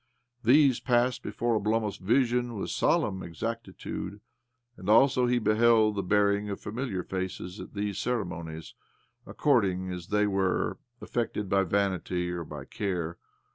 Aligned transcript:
These 0.43 0.79
passed 0.79 1.21
before 1.21 1.53
Oblomov's 1.59 1.97
vision 1.97 2.55
with 2.55 2.71
solemn 2.71 3.21
exactitude, 3.21 4.19
and 4.75 4.89
also 4.89 5.27
he 5.27 5.37
beheld 5.37 5.93
the 5.93 6.01
bearing 6.01 6.49
of 6.49 6.59
familiar 6.59 7.03
faces 7.03 7.59
at 7.59 7.75
these 7.75 7.99
ceremonies, 7.99 8.73
according 9.27 9.91
as 9.91 10.07
they 10.07 10.25
were 10.25 10.79
affected 11.01 11.49
by 11.49 11.61
vanity 11.65 12.31
or 12.31 12.43
by 12.43 12.65
care. 12.65 13.19